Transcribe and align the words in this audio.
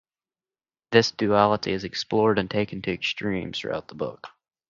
This 0.89 1.11
duality 1.11 1.71
is 1.73 1.83
explored 1.83 2.39
and 2.39 2.49
taken 2.49 2.81
to 2.81 2.91
extremes 2.91 3.59
throughout 3.59 3.87
the 3.87 3.93
book. 3.93 4.29